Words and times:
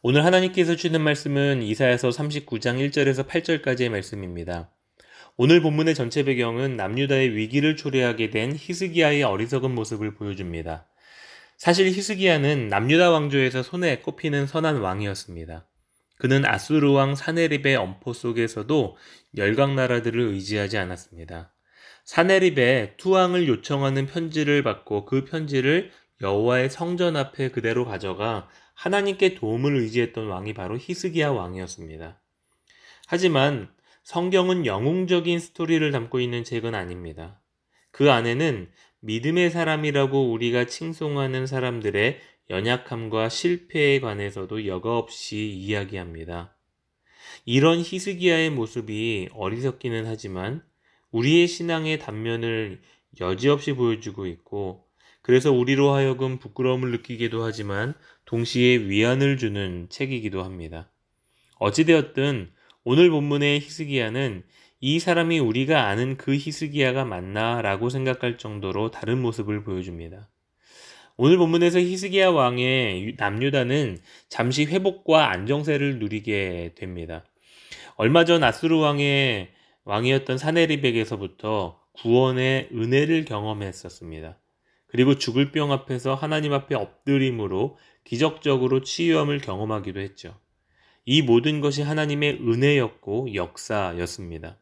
오늘 0.00 0.24
하나님께서 0.24 0.76
주는 0.76 1.00
말씀은 1.00 1.60
이사야서 1.60 2.10
39장 2.10 2.78
1절에서 2.88 3.26
8절까지의 3.26 3.88
말씀입니다. 3.88 4.70
오늘 5.36 5.60
본문의 5.60 5.96
전체 5.96 6.22
배경은 6.22 6.76
남유다의 6.76 7.34
위기를 7.34 7.74
초래하게 7.74 8.30
된 8.30 8.54
히스기야의 8.56 9.24
어리석은 9.24 9.74
모습을 9.74 10.14
보여줍니다. 10.14 10.86
사실 11.56 11.88
히스기야는 11.88 12.68
남유다 12.68 13.10
왕조에서 13.10 13.64
손에 13.64 13.98
꼽히는 13.98 14.46
선한 14.46 14.76
왕이었습니다. 14.76 15.66
그는 16.18 16.46
아수르 16.46 16.92
왕 16.92 17.16
사네립의 17.16 17.74
엄포 17.74 18.12
속에서도 18.12 18.96
열강 19.36 19.74
나라들을 19.74 20.20
의지하지 20.20 20.78
않았습니다. 20.78 21.52
사네립의 22.04 22.98
투항을 22.98 23.48
요청하는 23.48 24.06
편지를 24.06 24.62
받고 24.62 25.06
그 25.06 25.24
편지를 25.24 25.90
여호와의 26.20 26.70
성전 26.70 27.16
앞에 27.16 27.50
그대로 27.50 27.84
가져가 27.84 28.48
하나님께 28.74 29.34
도움을 29.34 29.76
의지했던 29.76 30.26
왕이 30.26 30.54
바로 30.54 30.76
히스기야 30.78 31.30
왕이었습니다. 31.30 32.20
하지만 33.06 33.68
성경은 34.02 34.66
영웅적인 34.66 35.38
스토리를 35.38 35.90
담고 35.92 36.20
있는 36.20 36.44
책은 36.44 36.74
아닙니다. 36.74 37.40
그 37.90 38.10
안에는 38.10 38.70
믿음의 39.00 39.50
사람이라고 39.50 40.32
우리가 40.32 40.66
칭송하는 40.66 41.46
사람들의 41.46 42.20
연약함과 42.50 43.28
실패에 43.28 44.00
관해서도 44.00 44.66
여과 44.66 44.96
없이 44.96 45.48
이야기합니다. 45.48 46.56
이런 47.44 47.80
히스기야의 47.80 48.50
모습이 48.50 49.28
어리석기는 49.32 50.06
하지만 50.06 50.62
우리의 51.10 51.46
신앙의 51.46 51.98
단면을 51.98 52.80
여지없이 53.20 53.74
보여주고 53.74 54.26
있고 54.26 54.87
그래서 55.22 55.52
우리로 55.52 55.92
하여금 55.92 56.38
부끄러움을 56.38 56.90
느끼기도 56.90 57.42
하지만 57.44 57.94
동시에 58.24 58.78
위안을 58.78 59.36
주는 59.36 59.86
책이기도 59.90 60.42
합니다. 60.42 60.90
어찌되었든 61.58 62.50
오늘 62.84 63.10
본문의 63.10 63.60
히스기야는 63.60 64.44
이 64.80 65.00
사람이 65.00 65.40
우리가 65.40 65.86
아는 65.86 66.16
그 66.16 66.34
히스기야가 66.34 67.04
맞나 67.04 67.60
라고 67.62 67.90
생각할 67.90 68.38
정도로 68.38 68.90
다른 68.90 69.20
모습을 69.20 69.64
보여줍니다. 69.64 70.28
오늘 71.16 71.36
본문에서 71.36 71.80
히스기야 71.80 72.30
왕의 72.30 73.14
남유다는 73.18 73.98
잠시 74.28 74.66
회복과 74.66 75.30
안정세를 75.30 75.98
누리게 75.98 76.74
됩니다. 76.76 77.24
얼마 77.96 78.24
전 78.24 78.44
아수르 78.44 78.78
왕의 78.78 79.50
왕이었던 79.84 80.38
사네리백에서부터 80.38 81.80
구원의 81.94 82.68
은혜를 82.72 83.24
경험했었습니다. 83.24 84.38
그리고 84.88 85.16
죽을 85.16 85.52
병 85.52 85.70
앞에서 85.70 86.14
하나님 86.14 86.52
앞에 86.52 86.74
엎드림으로 86.74 87.78
기적적으로 88.04 88.82
치유함을 88.82 89.38
경험하기도 89.40 90.00
했죠. 90.00 90.38
이 91.04 91.22
모든 91.22 91.60
것이 91.60 91.82
하나님의 91.82 92.40
은혜였고 92.40 93.34
역사였습니다. 93.34 94.58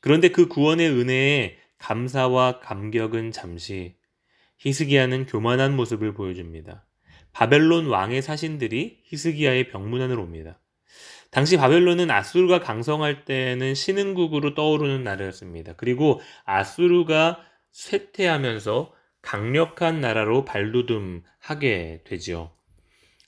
그런데 0.00 0.28
그 0.28 0.46
구원의 0.46 0.90
은혜에 0.90 1.58
감사와 1.78 2.60
감격은 2.60 3.32
잠시 3.32 3.96
히스기야는 4.58 5.26
교만한 5.26 5.76
모습을 5.76 6.14
보여줍니다. 6.14 6.86
바벨론 7.32 7.86
왕의 7.86 8.22
사신들이 8.22 9.00
히스기야의 9.04 9.68
병문안을 9.68 10.18
옵니다. 10.18 10.58
당시 11.30 11.58
바벨론은 11.58 12.10
아수르가 12.10 12.60
강성할 12.60 13.26
때는 13.26 13.74
신흥국으로 13.74 14.54
떠오르는 14.54 15.04
나라였습니다. 15.04 15.74
그리고 15.74 16.20
아수르가 16.44 17.40
쇠퇴하면서 17.72 18.95
강력한 19.26 20.00
나라로 20.00 20.44
발돋움하게 20.44 22.02
되지요. 22.04 22.52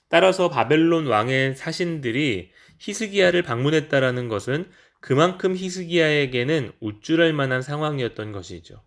따라서 0.07 0.49
바벨론 0.49 1.07
왕의 1.07 1.57
사신들이 1.57 2.51
히스기야를 2.79 3.43
방문했다라는 3.43 4.29
것은 4.29 4.69
그만큼 5.01 5.57
히스기야에게는 5.57 6.71
우쭐할 6.79 7.33
만한 7.33 7.61
상황이었던 7.61 8.31
것이죠. 8.31 8.81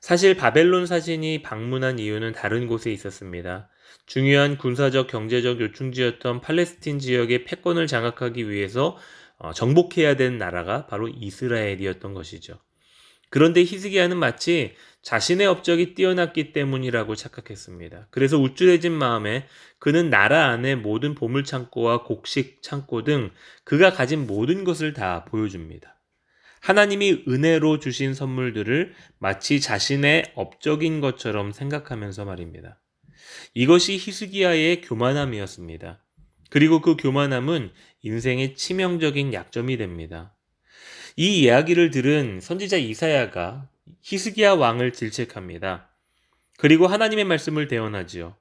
사실 0.00 0.36
바벨론 0.36 0.86
사신이 0.86 1.42
방문한 1.42 2.00
이유는 2.00 2.32
다른 2.32 2.66
곳에 2.66 2.90
있었습니다. 2.90 3.70
중요한 4.06 4.58
군사적 4.58 5.06
경제적 5.06 5.60
요충지였던 5.60 6.40
팔레스틴 6.40 6.98
지역의 6.98 7.44
패권을 7.44 7.86
장악하기 7.86 8.50
위해서 8.50 8.98
어, 9.38 9.52
정복해야 9.52 10.16
된 10.16 10.38
나라가 10.38 10.86
바로 10.86 11.06
이스라엘이었던 11.06 12.12
것이죠. 12.12 12.58
그런데 13.34 13.64
히스기야는 13.64 14.16
마치 14.16 14.76
자신의 15.02 15.48
업적이 15.48 15.94
뛰어났기 15.94 16.52
때문이라고 16.52 17.16
착각했습니다. 17.16 18.06
그래서 18.12 18.38
우쭐해진 18.38 18.92
마음에 18.92 19.48
그는 19.80 20.08
나라 20.08 20.50
안에 20.50 20.76
모든 20.76 21.16
보물 21.16 21.42
창고와 21.42 22.04
곡식 22.04 22.62
창고 22.62 23.02
등 23.02 23.32
그가 23.64 23.92
가진 23.92 24.28
모든 24.28 24.62
것을 24.62 24.92
다 24.92 25.24
보여줍니다. 25.24 26.00
하나님이 26.60 27.24
은혜로 27.26 27.80
주신 27.80 28.14
선물들을 28.14 28.94
마치 29.18 29.60
자신의 29.60 30.30
업적인 30.36 31.00
것처럼 31.00 31.50
생각하면서 31.50 32.26
말입니다. 32.26 32.80
이것이 33.52 33.96
히스기야의 33.96 34.82
교만함이었습니다. 34.82 36.04
그리고 36.50 36.80
그 36.80 36.96
교만함은 36.96 37.72
인생의 38.02 38.54
치명적인 38.54 39.34
약점이 39.34 39.76
됩니다. 39.76 40.33
이 41.16 41.42
이야기를 41.42 41.90
들은 41.90 42.40
선지자 42.40 42.76
이사야가 42.76 43.68
히스기야 44.02 44.54
왕을 44.54 44.92
질책합니다. 44.92 45.88
그리고 46.58 46.88
하나님의 46.88 47.24
말씀을 47.24 47.68
대언하지요. 47.68 48.36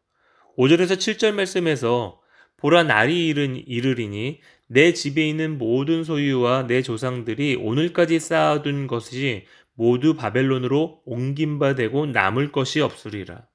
5절에서 0.57 0.97
7절 0.97 1.33
말씀에서 1.33 2.19
보라 2.57 2.83
날이 2.83 3.27
이르리니 3.27 4.39
내 4.67 4.93
집에 4.93 5.27
있는 5.27 5.57
모든 5.57 6.03
소유와 6.03 6.65
내 6.65 6.81
조상들이 6.81 7.57
오늘까지 7.57 8.19
쌓아둔 8.19 8.87
것이 8.87 9.45
모두 9.75 10.15
바벨론으로 10.15 11.01
옮긴 11.05 11.59
바 11.59 11.75
되고 11.75 12.05
남을 12.07 12.51
것이 12.51 12.79
없으리라. 12.81 13.47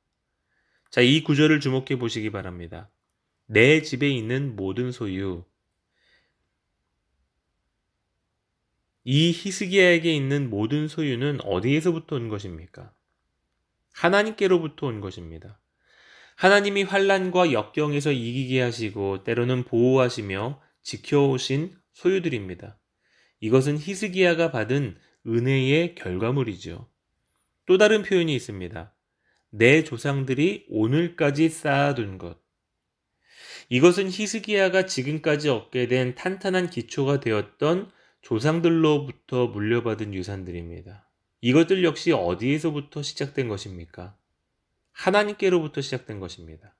자, 0.90 1.00
이 1.00 1.24
구절을 1.24 1.60
주목해 1.60 1.98
보시기 1.98 2.30
바랍니다. 2.30 2.88
내 3.46 3.82
집에 3.82 4.08
있는 4.08 4.54
모든 4.54 4.92
소유. 4.92 5.44
이 9.10 9.32
히스기야에게 9.34 10.14
있는 10.14 10.50
모든 10.50 10.86
소유는 10.86 11.40
어디에서부터 11.42 12.16
온 12.16 12.28
것입니까? 12.28 12.92
하나님께로부터 13.94 14.86
온 14.86 15.00
것입니다. 15.00 15.58
하나님이 16.36 16.82
환란과 16.82 17.52
역경에서 17.52 18.12
이기게 18.12 18.60
하시고 18.60 19.24
때로는 19.24 19.64
보호하시며 19.64 20.60
지켜오신 20.82 21.74
소유들입니다. 21.94 22.78
이것은 23.40 23.78
히스기야가 23.78 24.50
받은 24.50 24.98
은혜의 25.26 25.94
결과물이죠. 25.94 26.86
또 27.64 27.78
다른 27.78 28.02
표현이 28.02 28.34
있습니다. 28.34 28.94
내 29.52 29.84
조상들이 29.84 30.66
오늘까지 30.68 31.48
쌓아둔 31.48 32.18
것. 32.18 32.38
이것은 33.70 34.10
히스기야가 34.10 34.84
지금까지 34.84 35.48
얻게 35.48 35.88
된 35.88 36.14
탄탄한 36.14 36.68
기초가 36.68 37.20
되었던 37.20 37.90
조상들로부터 38.28 39.46
물려받은 39.46 40.12
유산들입니다. 40.12 41.08
이것들 41.40 41.82
역시 41.82 42.12
어디에서부터 42.12 43.02
시작된 43.02 43.48
것입니까? 43.48 44.18
하나님께로부터 44.92 45.80
시작된 45.80 46.20
것입니다. 46.20 46.76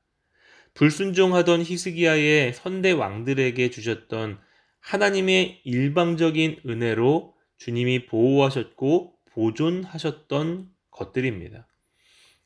불순종하던 0.74 1.62
히스기야의 1.62 2.52
선대 2.52 2.90
왕들에게 2.90 3.70
주셨던 3.70 4.38
하나님의 4.80 5.62
일방적인 5.64 6.60
은혜로 6.66 7.34
주님이 7.56 8.04
보호하셨고 8.04 9.14
보존하셨던 9.32 10.68
것들입니다. 10.90 11.66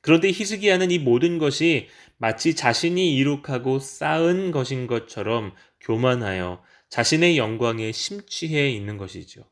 그런데 0.01 0.29
히스기야는 0.29 0.93
이 0.93 1.01
모든 1.01 1.39
것이 1.39 1.89
마치 2.19 2.55
자신이 2.55 3.17
이룩하고 3.17 3.81
쌓은 3.81 4.53
것인 4.53 4.87
것처럼 4.87 5.55
교만하여 5.81 6.63
자신의 6.93 7.39
영광에 7.39 7.91
심취해 7.91 8.69
있는 8.69 8.99
것이죠. 8.99 9.49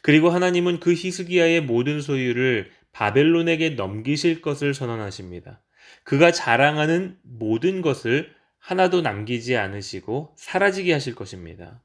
그리고 0.00 0.30
하나님은 0.30 0.80
그 0.80 0.94
히스기야의 0.94 1.60
모든 1.60 2.00
소유를 2.00 2.70
바벨론에게 2.90 3.70
넘기실 3.70 4.40
것을 4.40 4.72
선언하십니다. 4.72 5.62
그가 6.04 6.32
자랑하는 6.32 7.18
모든 7.22 7.82
것을 7.82 8.34
하나도 8.58 9.02
남기지 9.02 9.58
않으시고 9.58 10.36
사라지게 10.38 10.94
하실 10.94 11.14
것입니다. 11.14 11.82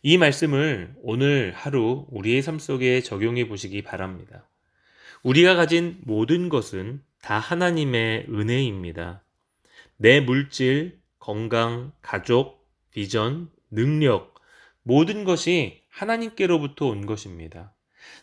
이 0.00 0.16
말씀을 0.16 0.94
오늘 1.02 1.50
하루 1.52 2.06
우리의 2.10 2.42
삶 2.42 2.60
속에 2.60 3.00
적용해 3.00 3.48
보시기 3.48 3.82
바랍니다. 3.82 4.48
우리가 5.24 5.56
가진 5.56 5.98
모든 6.04 6.48
것은 6.50 7.02
다 7.20 7.40
하나님의 7.40 8.26
은혜입니다. 8.30 9.24
내 9.96 10.20
물질, 10.20 11.00
건강, 11.18 11.90
가족, 12.00 12.64
비전, 12.92 13.50
능력, 13.70 14.34
모든 14.82 15.24
것이 15.24 15.82
하나님께로부터 15.88 16.86
온 16.86 17.06
것입니다. 17.06 17.74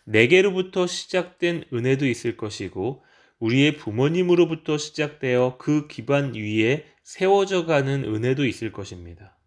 내게로부터 0.05 0.87
시작된 0.87 1.65
은혜도 1.73 2.07
있을 2.07 2.37
것이고, 2.37 3.03
우리의 3.39 3.75
부모님으로부터 3.75 4.77
시작되어 4.77 5.57
그 5.57 5.87
기반 5.87 6.33
위에 6.33 6.85
세워져 7.03 7.65
가는 7.65 8.05
은혜도 8.05 8.45
있을 8.45 8.71
것입니다. 8.71 9.37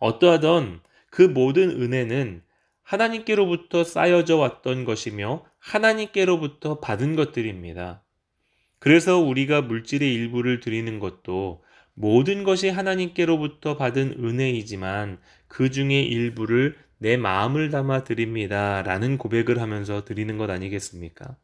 어떠하던 0.00 0.80
그 1.10 1.22
모든 1.22 1.70
은혜는 1.70 2.42
하나님께로부터 2.82 3.84
쌓여져 3.84 4.38
왔던 4.38 4.84
것이며 4.84 5.44
하나님께로부터 5.58 6.80
받은 6.80 7.16
것들입니다. 7.16 8.02
그래서 8.78 9.18
우리가 9.18 9.62
물질의 9.62 10.12
일부를 10.12 10.60
드리는 10.60 10.98
것도 10.98 11.62
모든 12.00 12.44
것이 12.44 12.68
하나님께로부터 12.68 13.76
받은 13.76 14.24
은혜이지만 14.24 15.18
그 15.48 15.72
중에 15.72 16.00
일부를 16.00 16.76
내 16.98 17.16
마음을 17.16 17.70
담아 17.70 18.04
드립니다. 18.04 18.82
라는 18.82 19.18
고백을 19.18 19.60
하면서 19.60 20.04
드리는 20.04 20.38
것 20.38 20.48
아니겠습니까? 20.48 21.36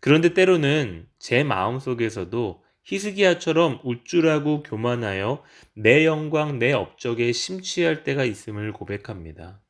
그런데 0.00 0.34
때로는 0.34 1.06
제 1.18 1.44
마음 1.44 1.78
속에서도 1.78 2.62
히스기야처럼 2.82 3.80
우쭐하고 3.84 4.64
교만하여 4.64 5.42
내 5.74 6.04
영광, 6.04 6.58
내 6.58 6.72
업적에 6.72 7.32
심취할 7.32 8.04
때가 8.04 8.24
있음을 8.24 8.74
고백합니다. 8.74 9.62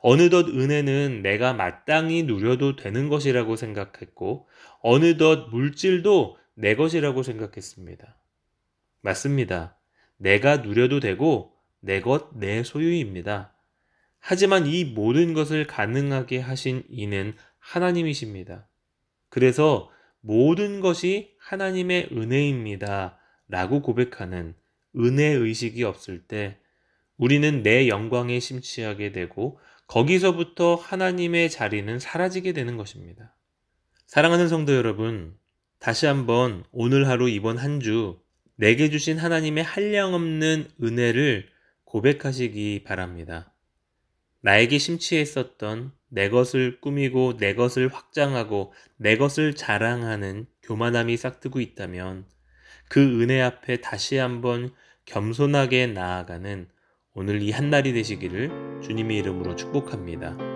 어느덧 0.00 0.48
은혜는 0.48 1.20
내가 1.20 1.52
마땅히 1.52 2.22
누려도 2.22 2.76
되는 2.76 3.10
것이라고 3.10 3.56
생각했고, 3.56 4.48
어느덧 4.80 5.50
물질도 5.50 6.38
내 6.54 6.74
것이라고 6.74 7.22
생각했습니다. 7.22 8.16
맞습니다. 9.00 9.76
내가 10.16 10.58
누려도 10.58 11.00
되고, 11.00 11.54
내 11.80 12.00
것, 12.00 12.36
내 12.36 12.62
소유입니다. 12.62 13.54
하지만 14.18 14.66
이 14.66 14.84
모든 14.84 15.32
것을 15.32 15.66
가능하게 15.66 16.40
하신 16.40 16.84
이는 16.90 17.34
하나님이십니다. 17.58 18.68
그래서 19.30 19.90
모든 20.20 20.80
것이 20.80 21.34
하나님의 21.38 22.10
은혜입니다. 22.12 23.18
라고 23.48 23.80
고백하는 23.82 24.54
은혜 24.96 25.24
의식이 25.24 25.82
없을 25.84 26.22
때 26.26 26.58
우리는 27.16 27.62
내 27.62 27.88
영광에 27.88 28.38
심취하게 28.38 29.12
되고 29.12 29.58
거기서부터 29.86 30.76
하나님의 30.76 31.50
자리는 31.50 31.98
사라지게 31.98 32.52
되는 32.52 32.76
것입니다. 32.76 33.34
사랑하는 34.06 34.48
성도 34.48 34.74
여러분, 34.74 35.36
다시 35.78 36.06
한번 36.06 36.64
오늘 36.70 37.08
하루 37.08 37.28
이번 37.28 37.56
한 37.56 37.80
주 37.80 38.20
내게 38.60 38.90
주신 38.90 39.16
하나님의 39.16 39.64
한량없는 39.64 40.68
은혜를 40.82 41.48
고백하시기 41.84 42.84
바랍니다. 42.84 43.54
나에게 44.42 44.76
심취했었던 44.76 45.92
내 46.10 46.28
것을 46.28 46.78
꾸미고 46.82 47.38
내 47.38 47.54
것을 47.54 47.88
확장하고 47.88 48.74
내 48.98 49.16
것을 49.16 49.54
자랑하는 49.54 50.44
교만함이 50.62 51.16
싹트고 51.16 51.60
있다면 51.60 52.26
그 52.90 53.22
은혜 53.22 53.40
앞에 53.40 53.78
다시 53.78 54.16
한번 54.16 54.74
겸손하게 55.06 55.86
나아가는 55.86 56.68
오늘 57.14 57.40
이 57.40 57.52
한날이 57.52 57.94
되시기를 57.94 58.82
주님의 58.82 59.16
이름으로 59.16 59.56
축복합니다. 59.56 60.49